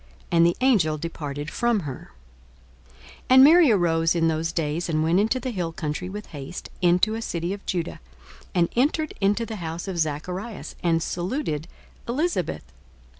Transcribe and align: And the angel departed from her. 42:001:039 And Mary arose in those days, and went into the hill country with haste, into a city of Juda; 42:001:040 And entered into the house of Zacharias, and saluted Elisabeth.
And 0.31 0.43
the 0.43 0.57
angel 0.61 0.97
departed 0.97 1.51
from 1.51 1.81
her. 1.81 2.11
42:001:039 2.89 2.95
And 3.29 3.43
Mary 3.43 3.69
arose 3.69 4.15
in 4.15 4.29
those 4.29 4.51
days, 4.51 4.89
and 4.89 5.03
went 5.03 5.19
into 5.19 5.39
the 5.39 5.51
hill 5.51 5.71
country 5.71 6.09
with 6.09 6.25
haste, 6.33 6.71
into 6.81 7.13
a 7.13 7.21
city 7.21 7.53
of 7.53 7.63
Juda; 7.67 7.99
42:001:040 7.99 7.99
And 8.55 8.69
entered 8.75 9.13
into 9.21 9.45
the 9.45 9.57
house 9.57 9.87
of 9.87 9.99
Zacharias, 9.99 10.73
and 10.81 11.03
saluted 11.03 11.67
Elisabeth. 12.09 12.63